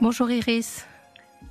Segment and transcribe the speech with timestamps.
[0.00, 0.86] Bonjour Iris.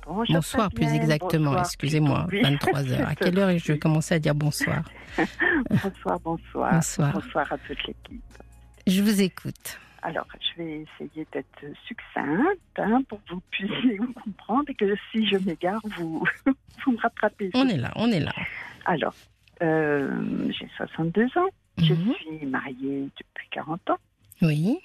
[0.06, 2.56] Bonjour, bonsoir plus exactement, Bonsoir, excusez-moi, plutôt, oui.
[2.56, 3.04] 23h.
[3.06, 4.82] À quelle heure je vais commencer à dire bonsoir
[5.82, 6.72] bonsoir, bonsoir.
[6.74, 7.12] Bonsoir.
[7.12, 8.22] Bonsoir à toute l'équipe.
[8.86, 9.78] Je vous écoute.
[10.02, 14.94] Alors, je vais essayer d'être succincte hein, pour que vous puissiez vous comprendre et que
[15.12, 17.50] si je m'égare, vous, vous me rattrapez.
[17.54, 18.32] On est là, on est là.
[18.86, 19.14] Alors,
[19.62, 21.48] euh, j'ai 62 ans.
[21.78, 22.14] Je Mhm.
[22.14, 23.98] suis mariée depuis 40 ans.
[24.42, 24.78] Oui.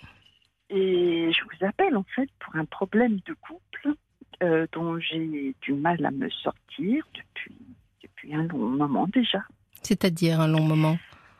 [0.69, 3.93] Et je vous appelle en fait pour un problème de couple
[4.41, 7.55] euh, dont j'ai du mal à me sortir depuis,
[8.01, 9.43] depuis un long moment déjà.
[9.83, 10.97] C'est-à-dire un long moment.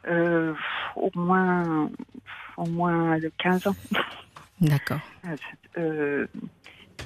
[0.07, 0.53] Euh,
[0.95, 1.89] au moins
[2.57, 3.75] au moins de 15 ans.
[4.61, 4.99] D'accord.
[5.77, 6.27] Euh,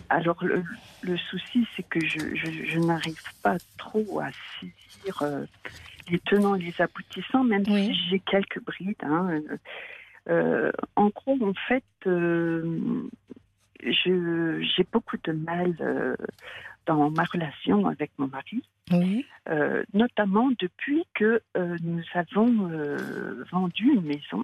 [0.09, 0.61] alors le,
[1.03, 4.27] le souci c'est que je, je, je n'arrive pas trop à
[4.59, 5.23] saisir
[6.09, 7.85] les tenants et les aboutissants, même Oui.
[7.93, 8.95] si j'ai quelques brides.
[9.03, 9.39] hein.
[10.29, 13.07] Euh, en gros, en fait, euh,
[13.81, 16.15] j'ai beaucoup de mal euh,
[16.85, 18.63] dans ma relation avec mon mari.
[18.91, 19.25] Oui.
[19.93, 21.41] Notamment depuis que
[21.81, 22.69] nous avons
[23.51, 24.43] vendu une maison.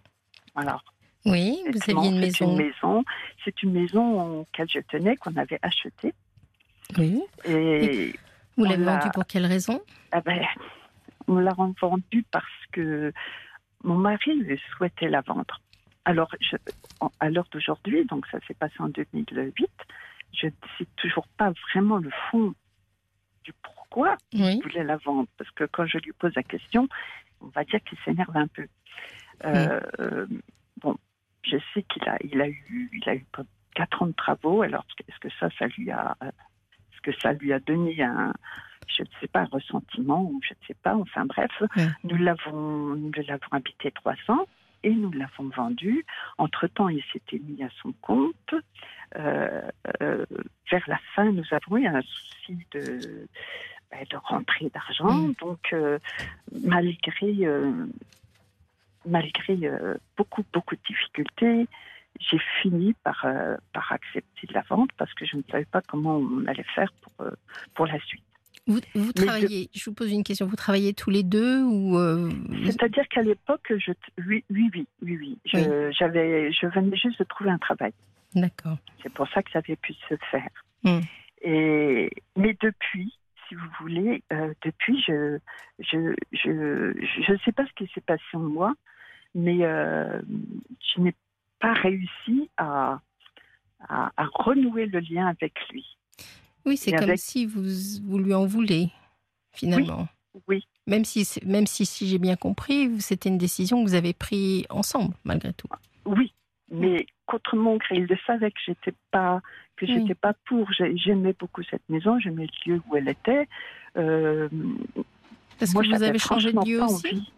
[0.56, 0.84] Alors,
[1.26, 2.52] Oui, vous aviez une maison.
[2.52, 3.04] une maison,
[3.44, 6.14] c'est une maison auquel je tenais, qu'on avait achetée.
[6.98, 7.22] Oui.
[7.46, 8.14] Et
[8.58, 9.82] Vous l'avez l'a- vendue pour quelle raison?
[10.12, 10.42] Ah ben,
[11.28, 13.12] on l'a vendue parce que
[13.84, 15.60] mon mari souhaitait la vendre.
[16.06, 16.58] Alors, je-
[17.20, 19.70] à l'heure d'aujourd'hui, donc ça s'est passé en 2008,
[20.34, 22.54] je ne sais toujours pas vraiment le fond
[23.44, 24.56] du pourquoi Oui.
[24.58, 25.28] il voulait la vendre.
[25.38, 26.88] Parce que quand je lui pose la question,
[27.42, 28.68] on va dire qu'il s'énerve un peu.
[29.46, 30.28] Euh, euh,
[30.82, 30.96] bon,
[31.44, 33.26] je sais qu'il a, il a eu, il a eu
[33.76, 34.62] quatre ans de travaux.
[34.62, 38.34] Alors, est-ce que ça, ça lui a, est-ce que ça lui a donné un,
[38.88, 40.96] je ne sais pas, un ressentiment ou je ne sais pas.
[40.96, 41.52] Enfin bref,
[42.04, 44.46] nous l'avons, nous l'avons habité trois ans
[44.84, 46.06] et nous l'avons vendu.
[46.38, 48.56] Entre temps, il s'était mis à son compte.
[49.16, 49.62] Euh,
[50.02, 50.26] euh,
[50.70, 53.28] vers la fin, nous avons eu un souci de,
[53.92, 55.14] ben, de rentrée d'argent.
[55.14, 55.34] Mm.
[55.40, 56.00] Donc, euh,
[56.64, 57.34] malgré,
[59.06, 59.58] malgré
[60.18, 61.68] beaucoup, beaucoup de difficultés,
[62.20, 63.26] j'ai fini par,
[63.74, 66.92] par accepter de la vente parce que je ne savais pas comment on allait faire
[67.02, 67.26] pour,
[67.74, 68.24] pour la suite.
[68.66, 68.80] Vous,
[69.14, 72.32] travaillez, je vous pose une question, vous travaillez tous les deux ou euh,
[72.66, 73.92] C'est-à-dire qu'à l'époque, je,
[74.26, 75.38] oui, oui, oui, oui, oui.
[75.46, 77.92] Je, j'avais, je venais juste de trouver un travail.
[78.34, 78.78] D'accord.
[79.02, 80.50] C'est pour ça que ça avait pu se faire.
[80.84, 81.00] Mm.
[81.42, 83.14] Et, mais depuis,
[83.48, 85.40] si vous voulez, euh, depuis, je
[85.80, 86.94] je, je,
[87.28, 88.74] je sais pas ce qui s'est passé en moi,
[89.36, 90.22] mais euh,
[90.96, 91.14] je n'ai
[91.60, 93.02] pas réussi à,
[93.90, 95.98] à, à renouer le lien avec lui.
[96.66, 97.64] Oui, c'est comme avec- si vous,
[98.06, 98.90] vous lui en voulez,
[99.52, 100.08] finalement.
[100.48, 104.14] Oui, Même si, même si, si j'ai bien compris, c'était une décision que vous avez
[104.14, 105.68] prise ensemble, malgré tout.
[106.06, 106.34] oui,
[106.72, 107.06] mais
[107.78, 109.42] gré, il le savait que j'étais pas
[109.76, 109.94] que Oui.
[109.94, 110.72] j'étais pas pour.
[110.74, 113.48] J'ai- J'aimais beaucoup cette maison, j'aimais le lieu où elle était.
[113.98, 114.50] Euh,
[115.60, 117.32] Parce moi, que vous avez changé de lieu aussi envie.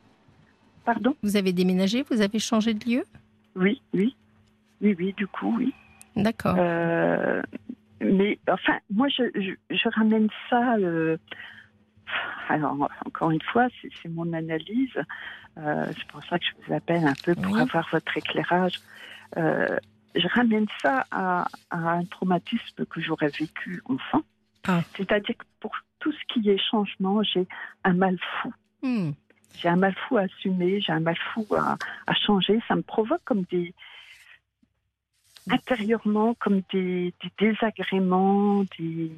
[0.85, 1.15] Pardon?
[1.23, 3.03] Vous avez déménagé, vous avez changé de lieu?
[3.55, 4.15] Oui, oui,
[4.81, 5.13] oui, oui.
[5.17, 5.73] Du coup, oui.
[6.15, 6.55] D'accord.
[6.57, 7.41] Euh,
[8.01, 10.75] mais enfin, moi, je, je, je ramène ça.
[10.75, 11.17] euh,
[12.49, 14.95] alors, encore une fois, c'est mon analyse.
[15.57, 17.61] Euh, c'est pour ça que je vous appelle un peu pour Oui.
[17.61, 18.79] avoir votre éclairage.
[19.37, 19.77] Euh,
[20.13, 24.21] je ramène ça à, à un traumatisme que j'aurais vécu enfant.
[24.67, 24.81] Ah.
[24.95, 27.47] C'est-à-dire que pour tout ce qui est changement, j'ai
[27.83, 28.53] un mal fou.
[28.81, 29.11] Hmm.
[29.55, 32.59] J'ai un mal fou à assumer, j'ai un mal fou à, à changer.
[32.67, 33.73] Ça me provoque comme des.
[35.49, 39.11] Intérieurement, comme des, des désagréments, des.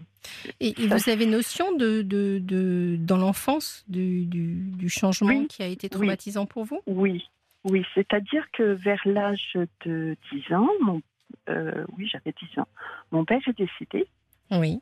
[0.59, 5.63] Et, vous avez notion de, de, de- dans l'enfance du, du, du changement Oui, qui
[5.63, 5.91] a été oui.
[5.91, 6.81] traumatisant pour vous?
[6.85, 7.25] Oui,
[7.63, 7.85] oui.
[7.95, 11.01] C'est-à-dire que vers l'âge de 10 ans, mon,
[11.49, 12.67] euh, oui, j'avais 10 ans,
[13.11, 14.07] mon père est décédé
[14.51, 14.81] Oui.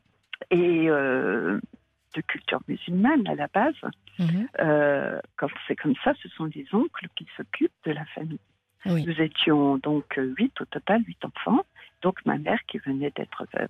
[0.50, 1.60] et euh,
[2.16, 3.76] de culture musulmane à la base.
[4.62, 8.40] Euh, quand c'est comme ça, ce sont les oncles qui s'occupent de la famille.
[8.86, 9.04] Oui.
[9.06, 11.66] Nous étions donc huit au total, huit enfants,
[12.02, 13.70] donc ma mère qui venait d'être veuve.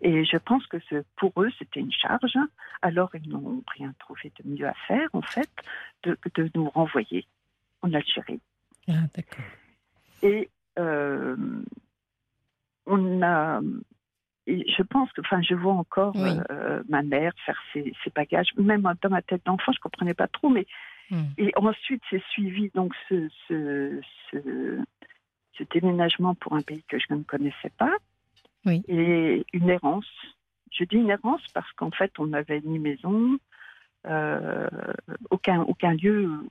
[0.00, 0.76] Et je pense que
[1.16, 2.36] pour eux, c'était une charge.
[2.82, 5.48] Alors, ils n'ont rien trouvé de mieux à faire, en fait,
[6.02, 7.26] de, de nous renvoyer
[7.82, 8.40] en Algérie.
[8.88, 9.44] Ah, d'accord.
[10.22, 11.36] Et euh,
[12.86, 13.60] on a.
[14.46, 16.30] et je pense que, enfin, je vois encore Oui.
[16.50, 20.28] euh, ma mère faire ses, ses bagages, même dans ma tête d'enfant, je comprenais pas
[20.28, 20.66] trop, mais
[21.10, 21.24] Hmm.
[21.36, 24.78] et ensuite, c'est suivi donc ce, ce, ce,
[25.52, 27.94] ce déménagement pour un pays que je ne connaissais pas.
[28.64, 28.82] Oui.
[28.88, 30.10] Et une errance.
[30.72, 33.38] Je dis une errance parce qu'en fait, on n'avait ni maison,
[34.06, 34.68] euh,
[35.30, 36.48] aucun, aucun lieu où,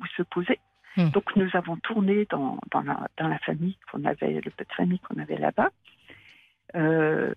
[0.00, 0.58] où se poser.
[0.96, 1.10] Hmm.
[1.10, 4.72] Donc, nous avons tourné dans, dans, la, dans la famille qu'on avait, le peu de
[4.72, 5.70] famille qu'on avait là-bas.
[6.74, 7.34] Euh,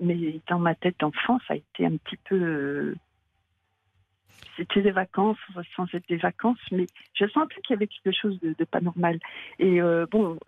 [0.00, 2.94] mais dans ma tête d'enfant, ça a été un petit peu.
[4.56, 5.38] C'était des vacances
[5.76, 9.18] sans être des vacances, mais je sentais qu'il y avait quelque chose de, pas normal.
[9.58, 9.80] Et
[10.10, 10.38] bon,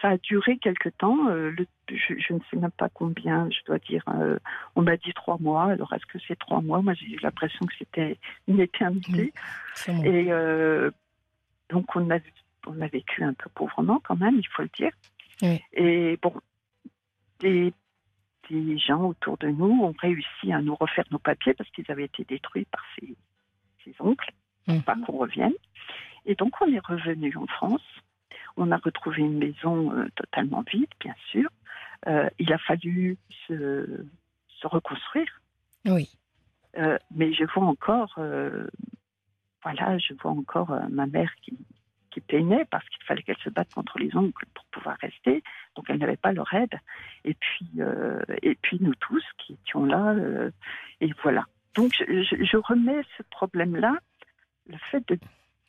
[0.00, 1.28] ça a duré quelque temps.
[1.28, 4.04] Le, je, ne sais même pas combien, je dois dire.
[4.74, 5.70] on m'a dit trois mois.
[5.72, 6.82] Alors, est-ce que c'est trois mois?
[6.82, 8.18] Moi, j'ai eu l'impression que c'était
[8.48, 9.32] une éternité.
[9.88, 10.30] Et
[11.70, 12.18] donc, on a,
[12.66, 14.92] on a vécu un peu pauvrement quand même, il faut le dire.
[15.72, 16.32] Et bon,
[17.40, 17.72] des,
[18.50, 22.04] des, gens autour de nous ont réussi à nous refaire nos papiers parce qu'ils avaient
[22.04, 23.16] été détruits par ses,
[24.00, 24.32] oncles,
[24.66, 24.80] mmh.
[24.80, 25.54] pas qu'on revienne.
[26.24, 27.82] Et donc on est revenu en France.
[28.56, 31.48] On a retrouvé une maison euh, totalement vide, bien sûr.
[32.08, 33.16] Euh, il a fallu
[33.46, 34.04] se,
[34.48, 35.40] se reconstruire.
[35.84, 36.08] Oui.
[36.78, 38.18] Euh, mais je vois encore,
[39.62, 41.56] voilà, je vois encore ma mère qui,
[42.16, 45.42] qui peinait parce qu'il fallait qu'elle se batte contre les oncles pour pouvoir rester.
[45.74, 46.80] Donc elle n'avait pas leur aide.
[47.24, 50.14] Et puis, euh, et puis nous tous qui étions là.
[50.14, 50.50] Euh,
[51.02, 51.44] et voilà.
[51.74, 53.98] Donc je, remets ce problème-là,
[54.66, 55.18] le fait de.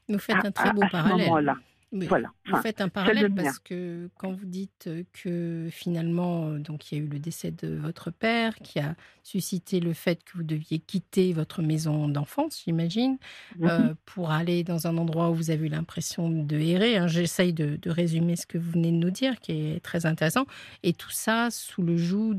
[0.08, 1.54] Vous faites un très beau parallèle
[1.92, 2.32] voilà.
[2.46, 7.04] Vous faites un parallèle parce que quand vous dites que finalement, donc il y a
[7.04, 11.34] eu le décès de votre père qui a suscité le fait que vous deviez quitter
[11.34, 13.18] votre maison d'enfance, j'imagine,
[13.58, 13.70] mhm.
[13.70, 16.98] euh, pour aller dans un endroit où vous avez eu l'impression de errer.
[16.98, 17.08] Hein.
[17.08, 20.46] J'essaye de, résumer ce que vous venez de nous dire, qui est très intéressant,
[20.84, 22.36] et tout ça sous le joug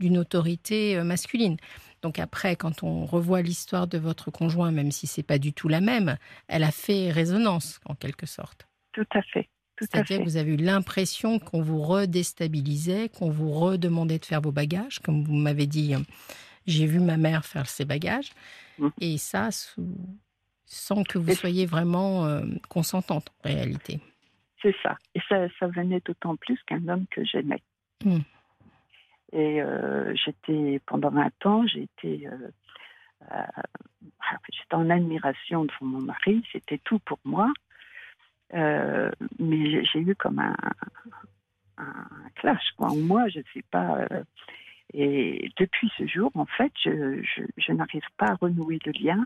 [0.00, 1.56] d'une autorité euh, masculine.
[2.04, 5.68] Donc après, quand on revoit l'histoire de votre conjoint, même si c'est pas du tout
[5.68, 6.18] la même,
[6.48, 8.68] elle a fait résonance en quelque sorte.
[8.92, 9.48] Tout à fait.
[9.80, 14.52] C'est-à-dire que vous avez eu l'impression qu'on vous redéstabilisait, qu'on vous redemandait de faire vos
[14.52, 15.94] bagages, comme vous m'avez dit.
[16.66, 18.32] J'ai vu ma mère faire ses bagages,
[18.78, 18.88] mmh.
[19.00, 19.48] et ça
[20.66, 23.98] sans que vous soyez vraiment euh, consentante en réalité.
[24.60, 24.98] C'est ça.
[25.14, 27.62] Et ça, ça venait d'autant plus qu'un homme que j'aimais.
[28.04, 28.18] Mmh.
[29.34, 32.48] Et euh, j'étais, pendant 20 ans, j'étais euh,
[33.32, 33.44] euh,
[34.70, 37.52] en admiration devant mon mari, c'était tout pour moi.
[38.52, 40.54] mais j'ai eu comme un,
[42.36, 42.62] clash.
[42.76, 42.90] Quoi.
[42.96, 44.06] Moi, je ne sais pas.
[44.92, 49.24] et depuis ce jour, en fait, je n'arrive pas à renouer le lien.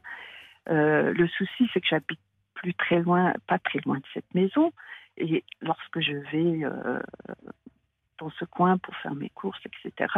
[0.66, 2.20] le souci, c'est que j'habite
[2.55, 4.72] plus très loin, pas très loin de cette maison.
[5.19, 6.64] Et lorsque je vais
[8.19, 10.12] dans ce coin pour faire mes courses, etc.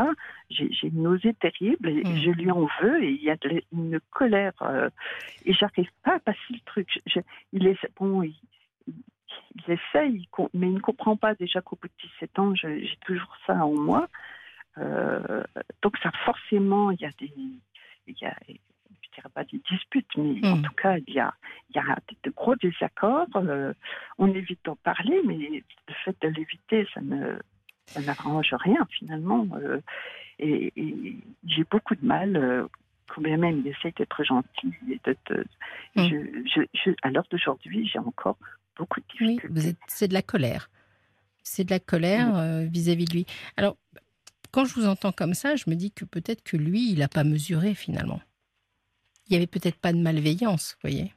[0.50, 2.16] J'ai une nausée terrible et mmh.
[2.18, 3.36] je lui en veux et il y a
[3.72, 4.90] une colère euh,
[5.44, 7.02] et j'arrive pas à passer le truc.
[7.52, 8.34] il est bon, il,
[9.68, 13.64] essaye, mais il ne comprend pas déjà qu'au bout de 17 ans, j'ai toujours ça
[13.64, 14.08] en moi.
[14.78, 15.42] Euh,
[15.82, 17.32] donc ça forcément, il y a des,
[18.06, 20.62] il y a, je dirais pas des disputes, mais en mmh.
[20.62, 21.34] tout cas, il y a,
[21.70, 23.28] il y a de gros désaccords.
[23.36, 23.72] Euh,
[24.18, 27.38] on évite d'en parler, mais le fait de l'éviter, ça ne
[27.90, 29.46] ça n'arrange rien finalement.
[29.54, 29.80] Euh,
[30.38, 30.72] et,
[31.46, 32.66] j'ai beaucoup de mal, euh,
[33.08, 34.72] quand même il essaye d'être gentil.
[34.88, 35.00] Et
[35.96, 36.94] mm.
[37.02, 38.38] à l'heure d'aujourd'hui, j'ai encore
[38.76, 39.68] beaucoup de difficultés.
[39.68, 40.70] Oui, c'est de la colère.
[41.42, 42.36] C'est de la colère mm.
[42.36, 43.26] euh, vis-à-vis de lui.
[43.56, 43.76] Alors,
[44.52, 47.08] quand je vous entends comme ça, je me dis que peut-être que lui, il n'a
[47.08, 48.20] pas mesuré finalement.
[49.26, 51.12] Il n'y avait peut-être pas de malveillance, vous voyez.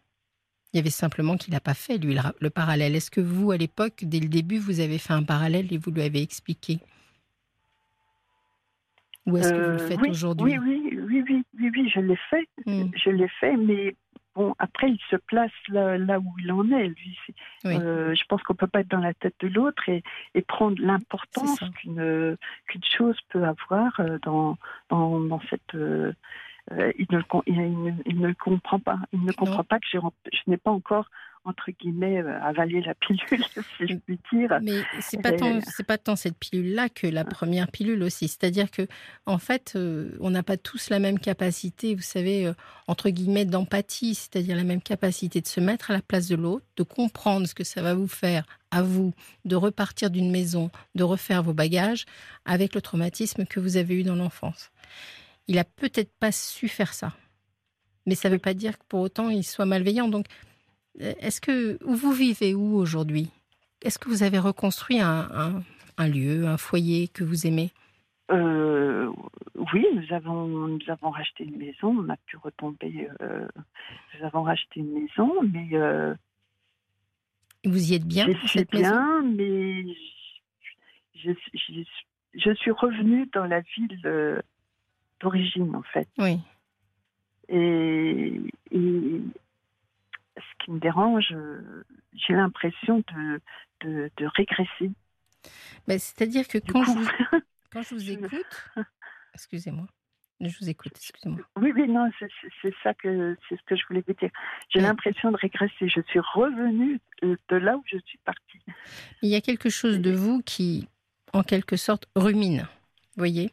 [0.74, 2.96] Il y avait simplement qu'il n'a pas fait, lui, le, parallèle.
[2.96, 5.92] Est-ce que vous, à l'époque, dès le début, vous avez fait un parallèle et vous
[5.92, 6.80] lui avez expliqué?
[9.28, 10.58] Ou est-ce que vous le euh, faites aujourd'hui?
[10.58, 12.48] oui, oui, oui, oui, oui, oui, je l'ai fait.
[12.66, 12.88] Hmm.
[12.96, 13.96] Je l'ai fait, mais
[14.36, 17.20] bon, après, il se place là, où il en est, lui.
[17.66, 20.02] Euh, je pense qu'on ne peut pas être dans la tête de l'autre et,
[20.48, 22.36] prendre l'importance qu'une
[22.98, 24.58] chose peut avoir euh, dans,
[24.90, 25.78] dans, dans cette
[26.72, 29.00] euh, il, ne, il, ne, comprend pas.
[29.12, 30.00] Il ne comprend pas que je,
[30.48, 31.10] n'ai pas encore
[31.46, 33.44] entre guillemets euh, avalé la pilule,
[33.78, 34.58] si je puis dire.
[34.62, 38.30] Mais c'est pas tant c'est pas tant cette pilule là que la première pilule aussi.
[38.30, 38.88] C'est-à-dire que
[39.26, 42.50] en fait, euh, on n'a pas tous la même capacité, vous savez,
[42.88, 46.66] entre guillemets d'empathie, c'est-à-dire la même capacité de se mettre à la place de l'autre,
[46.78, 51.04] de comprendre ce que ça va vous faire à vous de repartir d'une maison, de
[51.04, 52.06] refaire vos bagages
[52.46, 54.72] avec le traumatisme que vous avez eu dans l'enfance
[55.48, 57.14] il a peut-être pas su faire ça.
[58.06, 60.08] Mais ça ne veut pas dire que pour autant il soit malveillant.
[60.08, 60.26] Donc,
[61.02, 63.30] euh, est-ce que où vous vivez où aujourd'hui?
[63.82, 65.64] Est-ce que vous avez reconstruit un,
[66.00, 67.72] lieu, un foyer que vous aimez?
[68.32, 69.12] Euh,
[69.74, 71.96] Oui, nous avons nous avons racheté une maison.
[71.98, 73.10] On a pu retomber.
[73.22, 73.48] Euh,
[74.18, 75.70] nous avons racheté une maison, mais
[77.66, 79.86] vous y êtes bien Je suis bien, mais
[81.16, 81.32] je,
[82.34, 84.42] je, suis revenue dans la ville
[85.24, 86.08] d'origine, en fait.
[86.18, 86.40] Oui.
[87.50, 88.40] Et,
[90.36, 91.36] ce qui me dérange,
[92.14, 93.42] j'ai l'impression de,
[93.82, 94.92] de, régresser.
[95.88, 97.08] Mais c'est-à-dire que quand je, vous,
[97.72, 98.70] quand je vous écoute,
[99.34, 99.88] Excusez-moi.
[100.40, 101.40] Je vous écoute, excusez-moi.
[101.58, 104.30] Oui, oui, non, c'est ça que c'est ce que je voulais vous dire.
[104.70, 105.88] J'ai l'impression de régresser.
[105.88, 108.60] Je suis revenue de là où je suis partie.
[109.22, 110.90] Il y a quelque chose de vous qui,
[111.32, 112.68] en quelque sorte, rumine.
[113.16, 113.52] Vous voyez?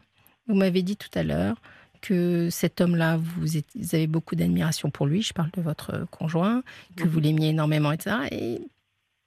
[0.50, 1.57] Vous m'avez dit tout à l'heure
[2.00, 3.57] que cet homme-là, vous,
[3.92, 5.23] avez beaucoup d'admiration pour lui.
[5.23, 6.62] Je parle de votre conjoint,
[6.97, 8.16] que vous l'aimiez énormément, etc.
[8.33, 8.61] Et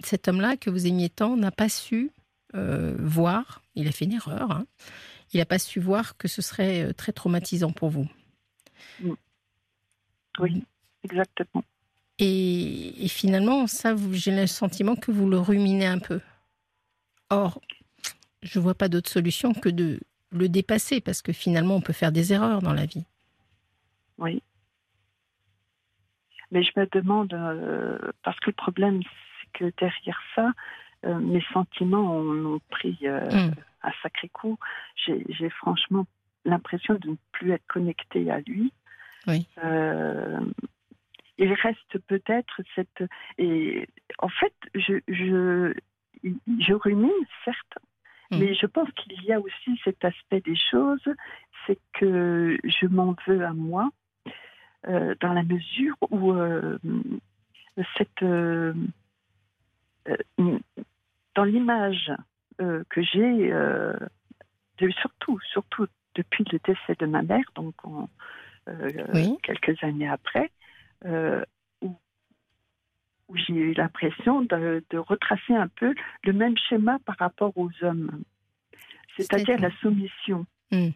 [0.04, 2.12] cet homme-là, que vous aimiez tant, n'a pas su
[2.56, 3.62] euh, voir.
[3.76, 4.52] Il a fait une erreur.
[4.52, 4.66] Hein,
[5.34, 8.08] il n'a pas su voir que ce serait euh, très traumatisant pour vous.
[10.40, 10.64] Oui,
[11.04, 11.64] exactement.
[12.20, 16.20] Et, finalement, ça, j'ai le sentiment que vous le ruminez un peu.
[17.30, 17.62] Or,
[18.42, 20.00] je ne vois pas d'autre solution que de
[20.34, 23.06] le dépasser, parce que finalement, on peut faire des erreurs dans la vie.
[24.18, 24.42] Oui.
[26.52, 30.52] Mais je me demande, euh, parce que le problème, c'est que derrière ça,
[31.06, 33.52] euh, mes sentiments ont, pris mm
[33.84, 34.58] un sacré coup.
[34.96, 36.06] J'ai franchement
[36.46, 38.74] l'impression de ne plus être connectée à lui.
[39.28, 39.48] Oui.
[39.64, 40.40] Euh,
[41.38, 43.04] il reste peut-être cette.
[43.38, 43.88] Et
[44.20, 45.74] en fait, je, je,
[46.24, 47.12] je rumine,
[47.46, 47.78] certes,
[48.34, 48.40] hmm.
[48.40, 51.08] mais je pense qu'il y a aussi cet aspect des choses,
[51.66, 53.90] c'est que je m'en veux à moi,
[54.88, 56.78] euh, dans la mesure où euh,
[57.98, 58.24] cette.
[61.36, 62.12] dans l'image
[62.62, 63.94] euh, que j'ai, euh,
[65.02, 67.74] surtout, surtout depuis le décès de ma mère, donc
[68.68, 70.52] euh, quelques années après,
[73.28, 78.24] où, j'ai eu l'impression de, retracer un peu le même schéma par rapport aux hommes,
[79.18, 80.46] c'est-à-dire la soumission.
[80.72, 80.90] Hmm.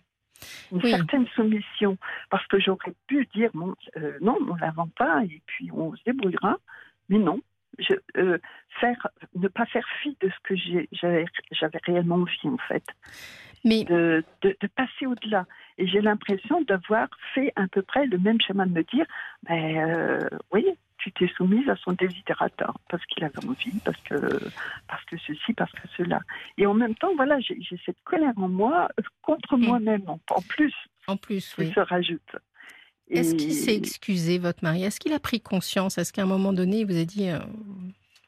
[0.71, 1.97] Une certaine soumission,
[2.29, 3.75] parce que j'aurais pu dire non,
[4.21, 6.57] on ne la vend pas et puis on se débrouillera,
[7.09, 7.41] mais non,
[7.79, 8.37] je, euh,
[8.79, 10.55] faire, ne pas faire fi de ce que
[11.51, 12.83] j'avais réellement envie, en fait.
[13.63, 13.83] Mais...
[13.83, 15.45] De, de, passer au-delà.
[15.77, 19.05] Et j'ai l'impression d'avoir fait à peu près le même schéma de me dire,
[19.43, 20.65] ben, euh, oui,
[21.35, 24.15] soumise à son désidérateur parce qu'il avait envie, parce que,
[24.87, 26.21] parce que ceci, parce que cela.
[26.57, 28.89] Et en même temps, voilà, j'ai cette colère en moi
[29.21, 29.65] contre hmm.
[29.65, 30.73] moi-même, en, plus.
[31.07, 32.35] En plus, qui se rajoute.
[33.09, 34.83] Est-ce qu'il s'est excusé, votre mari?
[34.83, 35.97] Est-ce qu'il a pris conscience?
[35.97, 37.39] Est-ce qu'à un moment donné, il vous a dit euh,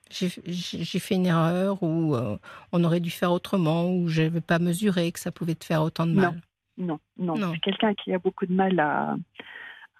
[0.09, 2.37] j'ai fait une erreur ou euh,
[2.71, 5.83] on aurait dû faire autrement ou je n'avais pas mesuré que ça pouvait te faire
[5.83, 6.41] autant de mal?
[6.77, 7.51] Non, non, non.
[7.53, 9.15] C'est quelqu'un qui a beaucoup de mal à,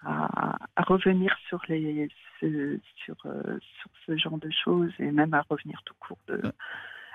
[0.04, 2.08] à, revenir sur, les,
[2.40, 6.18] ce, sur, euh, sur ce genre de choses et même à revenir tout court.
[6.26, 6.40] De,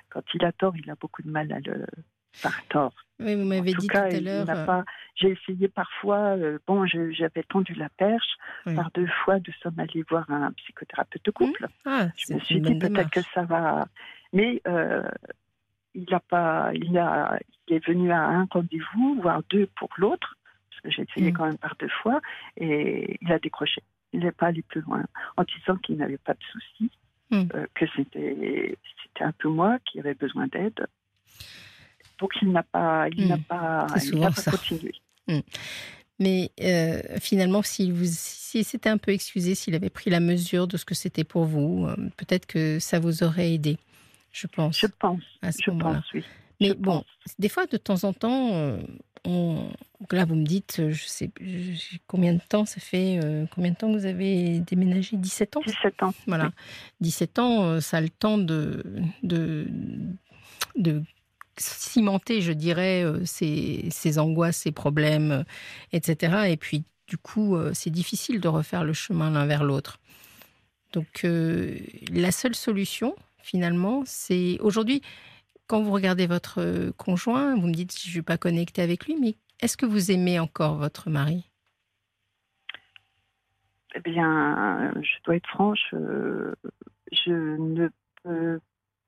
[0.10, 1.86] quand il a tort, il a beaucoup de mal à le,
[2.42, 2.94] par tort.
[3.20, 4.50] Oui, vous m'avez dit tout à l'heure.
[4.50, 4.82] Euh,
[5.16, 8.38] j'ai essayé parfois, euh, bon, j'avais tendu la perche,
[8.76, 11.64] par deux fois, nous sommes allés voir un psychothérapeute de couple.
[11.64, 11.90] Mmh.
[11.90, 13.88] Ah, je me suis dit peut-être que ça va.
[14.34, 15.08] Mais euh,
[15.94, 20.36] il, a pas, il, a, il est venu à un rendez-vous, voire deux pour l'autre,
[20.84, 21.34] j'ai essayé mmh.
[21.34, 22.22] quand même par deux fois,
[22.58, 23.82] et il a décroché.
[24.14, 25.04] Il n'est pas allé plus loin,
[25.38, 26.92] en disant qu'il n'avait pas de soucis,
[27.32, 27.44] mmh.
[27.74, 28.78] que c'était
[29.20, 30.88] un peu moi qui avait besoin d'aide.
[32.20, 33.44] Donc il n'a pas, il n'a hmm.
[33.44, 33.88] pas,
[34.50, 34.94] continué.
[35.28, 35.40] Hmm.
[36.20, 40.78] Mais euh, finalement, s'il vous, s'était un peu excusé, s'il avait pris la mesure de
[40.78, 43.78] ce que c'était pour vous, euh, peut-être que ça vous aurait aidé.
[44.32, 44.80] Je pense.
[44.80, 45.22] Je pense.
[45.42, 46.04] À ce moment-là.
[46.14, 46.24] Oui.
[46.62, 47.04] Mais bon,
[47.38, 48.78] des fois, de temps en temps,
[49.26, 49.68] euh,
[50.12, 51.32] là, vous me dites, je sais
[52.08, 53.20] combien de temps ça fait,
[53.54, 55.18] combien de temps vous avez déménagé?
[55.18, 55.62] 17 ans?
[55.66, 56.14] 17 ans.
[56.28, 56.52] Voilà.
[57.02, 58.84] 17 ans, ça a le temps de,
[59.24, 59.68] de,
[60.76, 61.04] de
[61.58, 65.44] cimenter, je dirais, ses, euh, angoisses, ses problèmes, euh,
[65.94, 66.50] etc.
[66.50, 70.00] Et puis, du coup, euh, c'est difficile de refaire le chemin l'un vers l'autre.
[70.94, 75.02] Donc, la seule solution, finalement, c'est aujourd'hui,
[75.68, 79.16] quand vous regardez votre conjoint, vous me dites, je ne suis pas connectée avec lui,
[79.20, 81.50] mais est-ce que vous aimez encore votre mari?
[83.96, 85.94] Eh bien, je dois être franche,
[87.12, 87.90] je ne
[88.24, 88.60] peux.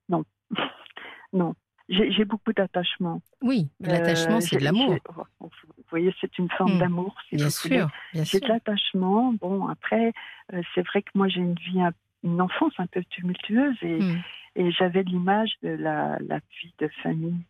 [0.10, 0.24] Non.
[1.34, 1.56] non.
[1.90, 3.22] J'ai beaucoup d'attachement.
[3.42, 4.98] Oui, l'attachement, c'est de l'amour.
[5.40, 5.50] Vous
[5.90, 6.80] voyez, c'est une forme hmm.
[6.80, 7.16] d'amour.
[7.32, 7.90] bien sûr.
[8.14, 9.34] J'ai de l'attachement.
[9.34, 10.12] Bon, après,
[10.54, 11.80] euh, c'est vrai que moi, j'ai une vie,
[12.24, 14.22] une enfance un peu tumultueuse et, hmm.
[14.58, 17.46] Et j'avais l'image de la, la, vie de famille.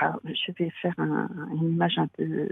[0.00, 2.48] Ah, je vais faire une image un peu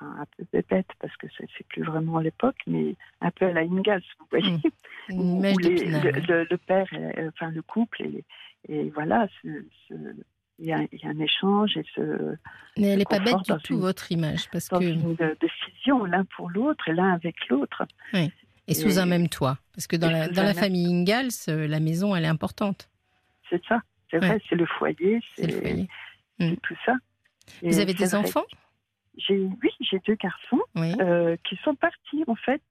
[0.00, 4.02] un peu bête parce que c'est plus vraiment l'époque, mais un peu à la Ingalls,
[4.20, 4.52] vous voyez.
[4.52, 4.58] Hmm.
[5.08, 6.86] De le, le, père,
[7.28, 8.24] enfin le couple et,
[8.68, 9.64] et voilà, il
[10.66, 12.36] y, a, un échange et ce.
[12.76, 14.50] Mais elle n'est pas bête du tout, votre image.
[14.50, 14.84] Parce dans que...
[14.84, 17.84] une décision l'un pour l'autre et l'un avec l'autre.
[18.12, 18.30] Oui.
[18.68, 19.58] Et, sous un même toit.
[19.74, 22.90] Parce que dans la, dans la famille Ingalls, euh, la maison, elle est importante.
[23.48, 23.80] C'est ça.
[24.10, 25.88] C'est vrai, c'est le foyer, c'est
[26.38, 26.54] hmm.
[26.62, 26.94] tout ça.
[27.62, 28.44] Vous avez des enfants?
[29.16, 30.60] J'ai, oui, j'ai deux garçons
[31.44, 32.62] qui sont partis en fait.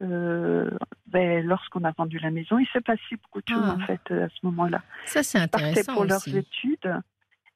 [0.00, 3.76] Ben, lorsqu'on a vendu la maison, il s'est passé beaucoup de choses ah.
[3.78, 4.82] en fait à ce moment-là.
[5.06, 5.94] Ça c'est intéressant.
[5.94, 7.02] pour leurs études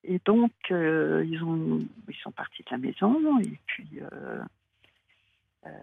[0.04, 4.00] et donc ils ont ils sont partis de la maison et puis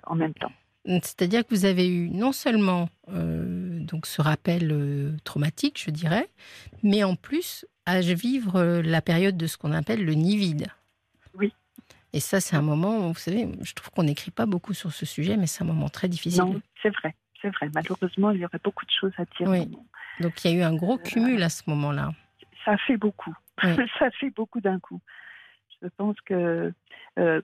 [0.04, 0.52] en même temps.
[0.88, 6.30] C'est-à-dire que vous avez eu non seulement euh, donc ce rappel euh, traumatique, je dirais,
[6.82, 10.68] mais en plus à vivre euh, la période de ce qu'on appelle le nid vide.
[11.34, 11.54] Oui.
[12.14, 15.06] Et ça, c'est un moment, vous savez, je trouve qu'on n'écrit pas beaucoup sur ce
[15.06, 16.44] sujet, mais c'est un moment très difficile.
[16.44, 17.70] Non, c'est vrai, c'est vrai.
[17.74, 19.50] Malheureusement, il y aurait beaucoup de choses à dire.
[19.50, 19.70] Oui.
[20.22, 22.12] Donc il y a eu un gros cumul à ce moment-là.
[22.64, 23.36] Ça fait beaucoup.
[24.00, 25.02] ça fait beaucoup d'un coup.
[25.82, 26.74] Je pense que,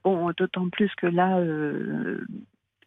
[0.04, 1.40] bon, d'autant plus que là,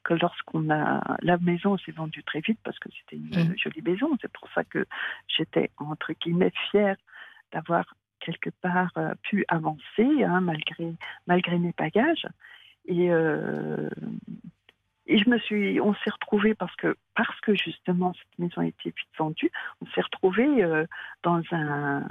[0.06, 3.58] que lorsqu'on a la maison s'est vendue très vite parce que c'était une mmh.
[3.58, 4.16] jolie maison.
[4.22, 4.86] C'est pour ça que
[5.26, 6.96] j'étais entre guillemets fière
[7.52, 7.84] d'avoir
[8.20, 10.94] quelque part euh, pu avancer hein, malgré
[11.26, 12.26] malgré mes bagages.
[12.86, 13.90] Et euh,
[15.08, 18.66] et je me suis, on s'est retrouvés parce que parce que justement cette maison a
[18.66, 20.86] été vite vendue, on s'est retrouvés euh,
[21.24, 22.06] dans un,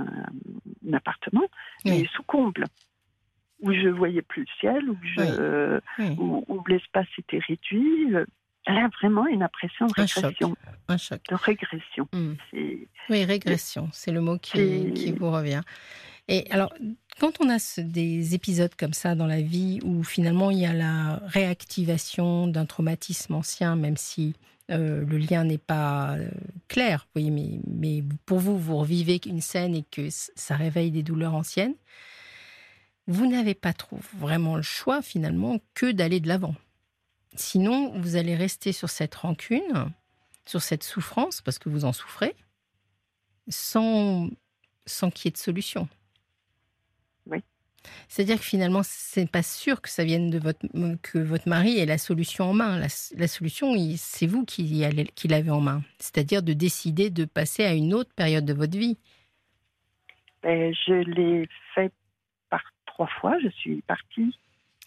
[0.94, 1.48] appartement
[1.86, 2.66] mais sous comble
[3.62, 5.80] où je voyais plus le ciel, où, je,
[6.18, 8.14] où, l'espace était réduit.
[8.68, 10.56] Elle a vraiment une impression de régression.
[10.88, 11.22] Un choc.
[11.30, 12.08] De régression.
[12.12, 12.34] Hmm.
[13.10, 15.62] Oui, régression, c'est le mot qui, qui, vous revient.
[16.28, 16.74] Et alors,
[17.20, 20.74] quand on a des épisodes comme ça dans la vie où finalement il y a
[20.74, 24.34] la réactivation d'un traumatisme ancien, même si
[24.72, 26.28] euh, le lien n'est pas euh,
[26.68, 31.04] clair, oui, mais, mais pour vous, vous revivez une scène et que ça réveille des
[31.04, 31.76] douleurs anciennes,
[33.08, 36.56] vous n'avez pas trop vraiment le choix finalement que d'aller de l'avant.
[37.36, 39.92] Sinon, vous allez rester sur cette rancune,
[40.46, 42.36] sur cette souffrance, parce que vous en souffrez,
[43.48, 44.30] sans,
[44.86, 45.88] sans qu'il y ait de solution.
[47.28, 47.40] Oui.
[48.08, 50.66] C'est-à-dire que finalement, c'est pas sûr que ça vienne de votre
[51.02, 52.80] que votre mari ait la solution en main.
[52.80, 55.84] La, solution, c'est vous qui, qui l'avez en main.
[56.00, 58.98] C'est-à-dire de décider de passer à une autre période de votre vie.
[60.42, 61.92] Ben, je l'ai fait
[62.96, 64.38] trois fois, je suis partie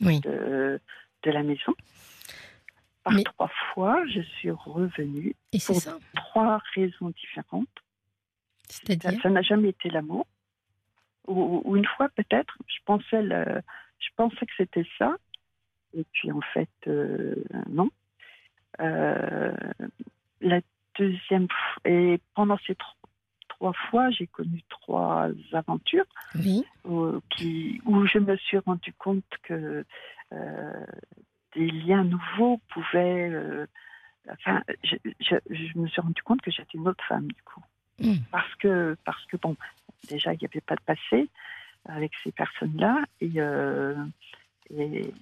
[0.01, 0.81] de,
[1.25, 1.75] la maison.
[3.05, 5.35] Par trois fois, je suis revenue.
[5.53, 5.99] Et pour ça.
[6.15, 7.69] trois raisons différentes.
[8.69, 10.27] C'est-à-dire Ça n'a jamais été l'amour.
[11.27, 13.61] Ou, une fois peut-être, je pensais, le,
[13.99, 15.17] je pensais que c'était ça.
[15.95, 17.35] Et puis en fait, euh,
[17.69, 17.91] non.
[18.81, 19.53] Euh,
[20.41, 20.61] la
[20.99, 21.49] deuxième
[21.85, 23.08] et pendant ces trois
[23.59, 26.05] trois fois, j'ai connu trois aventures
[26.85, 29.85] où, qui, où je me suis rendu compte que
[30.33, 30.87] euh,
[31.55, 33.31] des liens nouveaux pouvaient.
[33.31, 33.67] Euh,
[34.31, 37.63] enfin, je, je, me suis rendu compte que j'étais une autre femme du coup,
[38.01, 38.19] hmm.
[38.31, 39.57] parce que parce que bon,
[40.09, 41.29] déjà il n'y avait pas de passé
[41.87, 43.95] avec ces personnes-là et, euh,
[44.71, 45.13] et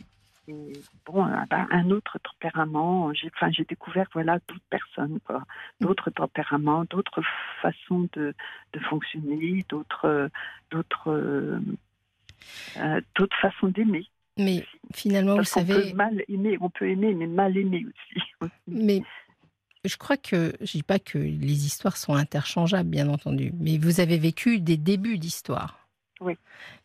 [1.04, 3.12] bon, un autre tempérament.
[3.14, 5.42] J'ai, enfin, j'ai découvert voilà d'autres personnes, quoi,
[5.80, 7.22] d'autres tempéraments, d'autres
[7.62, 8.34] façons de,
[8.72, 10.30] de fonctionner, d'autres,
[10.70, 11.60] d'autres,
[12.76, 14.06] euh, d'autres façons d'aimer.
[14.38, 17.84] Mais finalement, vous savez, peut mal aimer, on peut aimer, mais mal aimer
[18.42, 18.50] aussi.
[18.66, 19.02] Mais
[19.84, 24.00] je crois que je dis pas que les histoires sont interchangeables, bien entendu, mais vous
[24.00, 25.88] avez vécu des débuts d'histoire.
[26.20, 26.34] Oui.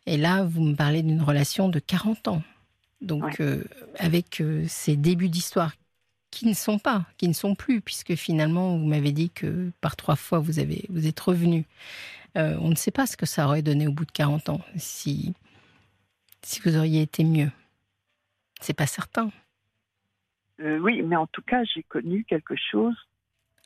[0.06, 2.42] Et là, vous me parlez d'une relation de 40 ans.
[3.02, 3.64] Donc, euh,
[3.98, 5.72] avec euh, ces débuts d'histoire
[6.30, 9.96] qui ne sont pas, qui ne sont plus, puisque finalement, vous m'avez dit que par
[9.96, 11.66] trois fois, vous, avez, vous êtes revenu.
[12.38, 14.60] Euh, on ne sait pas ce que ça aurait donné au bout de 40 ans,
[14.76, 15.34] si,
[16.42, 17.50] si vous auriez été mieux.
[18.60, 19.30] C'est pas certain.
[20.60, 22.94] oui, mais en tout cas, j'ai connu quelque chose.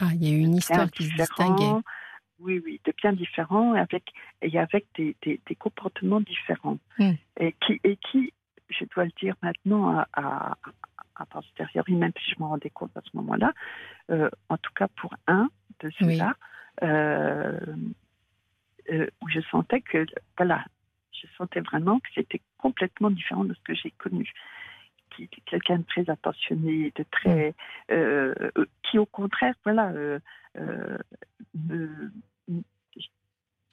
[0.01, 1.83] Ah, il y a eu une histoire qui se distinguait.
[2.39, 6.79] Oui, oui, de bien différent, avec, et avec des, des, comportements différents.
[6.99, 7.13] Hmm.
[7.41, 8.33] Et, qui, et qui
[8.69, 10.57] je dois le dire maintenant à, à,
[11.17, 13.53] à posteriori, même si je m'en rendais compte à ce moment-là,
[14.11, 15.49] euh, en tout cas pour un
[15.81, 16.35] de ceux-là,
[16.83, 17.59] euh,
[18.91, 20.65] euh, où je sentais que, voilà,
[21.13, 24.31] je sentais vraiment que c'était complètement différent de ce que j'ai connu.
[25.11, 27.55] Qui, quelqu'un de très attentionné, de très,
[28.83, 29.93] qui au contraire, voilà,
[31.55, 32.13] me,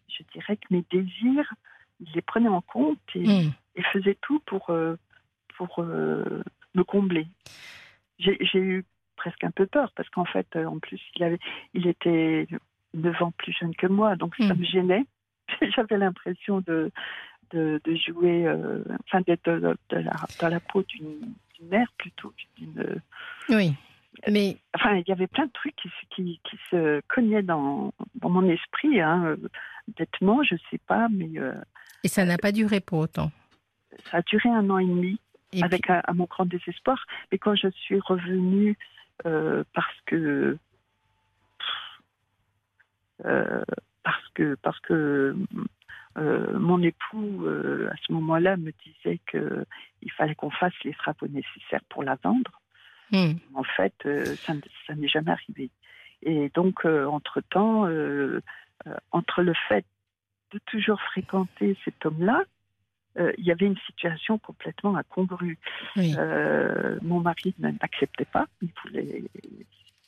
[0.07, 1.53] je dirais que mes désirs,
[1.99, 4.95] il les prenait en compte et, hmm et faisait tout pour, euh,
[5.57, 6.43] pour euh,
[6.75, 7.27] me combler.
[8.19, 11.39] J'ai eu presque un peu peur parce qu'en fait, euh, en plus, il, avait,
[11.73, 12.47] il était
[12.93, 14.59] 9 ans plus jeune que moi, donc ça hmm.
[14.59, 15.05] me gênait.
[15.75, 16.91] J'avais l'impression de,
[17.51, 18.47] de, jouer,
[19.05, 21.33] enfin d'être dans la peau d'une
[21.69, 22.33] mère plutôt.
[23.49, 23.73] Oui.
[24.29, 24.57] Mais...
[24.75, 28.47] Enfin, il y avait plein de trucs qui, qui, qui se cognaient dans, dans mon
[28.47, 29.01] esprit.
[29.01, 29.35] Hein.
[29.97, 31.31] Bêtement, je ne sais pas, mais.
[32.03, 33.31] Et ça n'a pas duré pour autant
[34.11, 35.19] ça a duré un an et demi.
[35.61, 37.05] avec à, mon grand désespoir.
[37.31, 38.77] Mais quand je suis revenue,
[39.25, 40.57] euh, parce que
[43.25, 43.63] euh,
[44.03, 45.35] parce que parce que
[46.17, 47.47] euh, mon époux
[47.91, 49.65] à ce moment-là me disait que
[50.01, 52.59] il fallait qu'on fasse les travaux nécessaires pour la vendre.
[53.11, 53.33] Hmm.
[53.53, 53.93] En fait,
[54.37, 54.53] ça,
[54.87, 55.69] ça n'est jamais arrivé.
[56.23, 57.87] Et donc, entre temps,
[59.11, 59.85] entre le fait
[60.53, 62.43] de toujours fréquenter cet homme-là,
[63.19, 65.59] euh, il y avait une situation complètement incongrue.
[65.97, 69.23] Euh, mon mari n'acceptait pas, il voulait,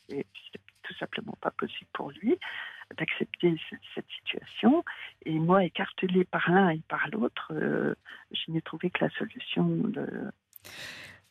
[0.10, 2.38] c'était tout simplement pas possible pour lui
[2.98, 3.56] d'accepter
[3.96, 4.84] cette, situation.
[5.26, 7.96] Et moi, écartelée par l'un et par l'autre, euh,
[8.32, 10.32] je n'ai trouvé que la solution de,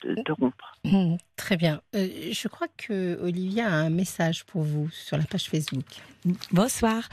[0.04, 0.74] de, rompre.
[0.84, 1.80] Mmh, très bien.
[1.92, 5.86] je crois que Olivia a un message pour vous sur la page Facebook.
[6.50, 7.08] Bonsoir.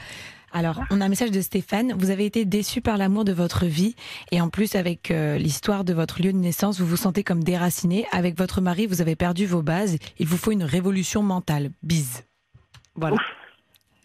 [0.52, 1.94] Alors, on a un message de Stéphane.
[1.96, 3.96] Vous avez été déçu par l'amour de votre vie
[4.30, 7.42] et en plus avec euh, l'histoire de votre lieu de naissance, vous vous sentez comme
[7.42, 8.06] déraciné.
[8.12, 9.96] Avec votre mari, vous avez perdu vos bases.
[10.18, 11.70] Il vous faut une révolution mentale.
[11.82, 12.24] Bise.
[12.94, 13.16] Voilà.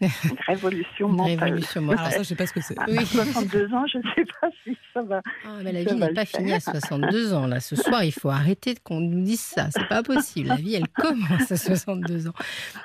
[0.00, 0.10] Une
[0.46, 1.38] révolution mentale.
[1.38, 1.98] Révolution mentale.
[1.98, 2.78] Alors ça, je sais pas ce que c'est.
[2.78, 5.22] À 62 ans, je ne sais pas si ça va.
[5.44, 7.46] Ah, mais la vie n'est pas finie à 62 ans.
[7.46, 9.68] Là, ce soir, il faut arrêter qu'on nous dise ça.
[9.70, 10.48] C'est pas possible.
[10.48, 12.34] La vie, elle commence à 62 ans.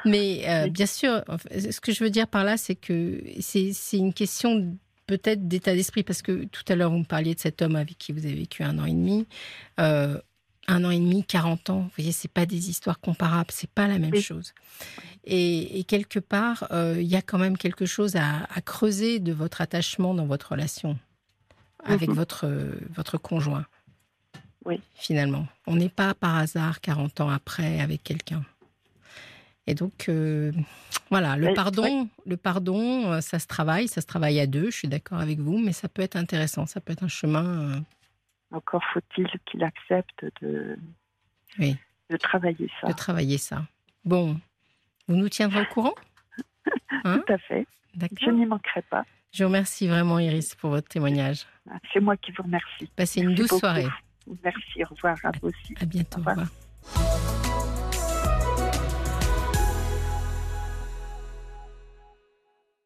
[0.06, 4.14] Mais euh, bien sûr, ce que je veux dire par là, c'est que c'est une
[4.14, 7.76] question peut-être d'état d'esprit, parce que tout à l'heure, vous me parliez de cet homme
[7.76, 9.28] avec qui vous avez vécu un an et demi.
[9.80, 10.20] Euh,
[10.68, 11.80] un an et demi, 40 ans.
[11.80, 14.54] Vous voyez, c'est pas des histoires comparables, c'est pas la même chose.
[15.26, 19.62] Et, quelque part, euh, il y a quand même quelque chose à, creuser de votre
[19.62, 20.98] attachement dans votre relation
[21.86, 22.16] avec mhm.
[22.16, 22.50] votre,
[22.96, 23.66] votre conjoint.
[24.66, 24.80] Oui.
[24.96, 28.44] Finalement, on n'est pas par hasard 40 ans après avec quelqu'un.
[29.68, 30.52] Et donc, euh,
[31.10, 34.72] voilà, le pardon, le pardon, euh, ça se travaille, ça se travaille à deux.
[34.72, 37.84] Je suis d'accord avec vous, mais ça peut être intéressant, ça peut être un chemin
[38.54, 40.78] encore faut-il qu'il accepte de,
[41.60, 42.88] de travailler ça.
[42.88, 43.66] De travailler ça.
[44.06, 44.40] Bon,
[45.08, 45.96] vous nous tiendrez au courant
[47.04, 47.68] hein Tout à fait.
[48.22, 49.06] Je n'y manquerai pas.
[49.32, 51.46] Je vous remercie vraiment, Iris, pour votre témoignage.
[51.92, 52.90] C'est moi qui vous remercie.
[52.96, 53.88] Passez une douce soirée.
[54.44, 55.76] Merci, au revoir à vous aussi.
[55.82, 56.20] À bientôt.
[56.20, 56.48] Au revoir.